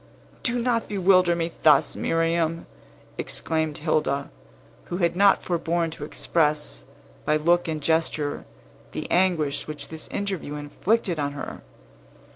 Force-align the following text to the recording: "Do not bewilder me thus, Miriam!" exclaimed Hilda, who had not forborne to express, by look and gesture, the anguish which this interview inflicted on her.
"Do 0.41 0.57
not 0.59 0.87
bewilder 0.87 1.35
me 1.35 1.51
thus, 1.61 1.95
Miriam!" 1.95 2.65
exclaimed 3.19 3.77
Hilda, 3.77 4.31
who 4.85 4.97
had 4.97 5.15
not 5.15 5.43
forborne 5.43 5.91
to 5.91 6.03
express, 6.03 6.85
by 7.23 7.37
look 7.37 7.67
and 7.67 7.83
gesture, 7.83 8.43
the 8.93 9.05
anguish 9.11 9.67
which 9.67 9.89
this 9.89 10.07
interview 10.07 10.55
inflicted 10.55 11.19
on 11.19 11.33
her. 11.33 11.61